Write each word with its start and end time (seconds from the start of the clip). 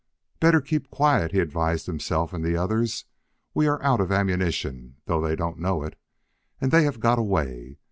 "Better 0.39 0.61
keep 0.61 0.89
quiet," 0.89 1.31
he 1.31 1.37
advised 1.39 1.85
himself 1.85 2.33
and 2.33 2.43
the 2.43 2.57
others. 2.57 3.05
"We 3.53 3.67
are 3.67 3.79
out 3.83 4.01
of 4.01 4.11
ammunition, 4.11 4.95
though 5.05 5.21
they 5.21 5.35
don't 5.35 5.59
know 5.59 5.83
it. 5.83 5.95
And 6.59 6.71
they 6.71 6.85
have 6.85 6.99
got 6.99 7.19
away. 7.19 7.77